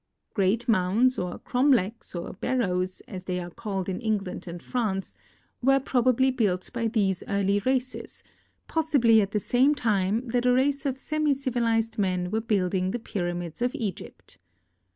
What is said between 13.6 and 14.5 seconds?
of Egypt.